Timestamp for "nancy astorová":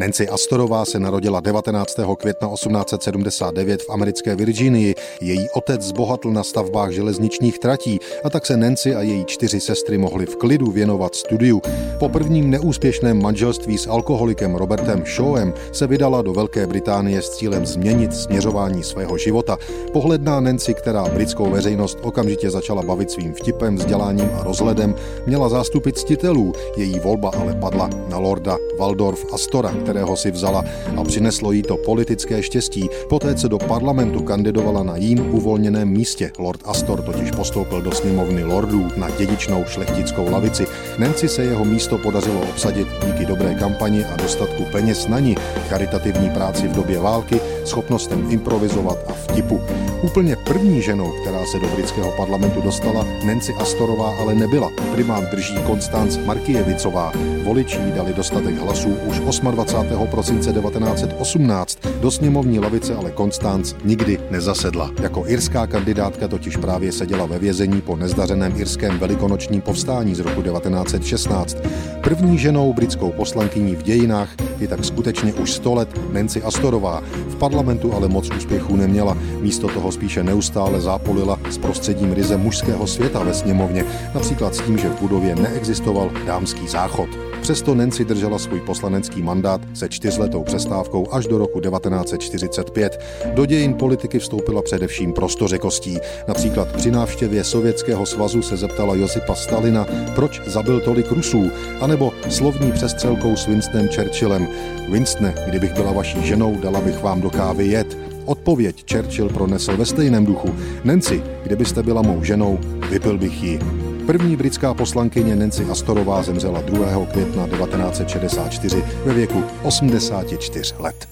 0.00-0.84, 53.24-54.14, 76.12-77.02, 115.36-116.22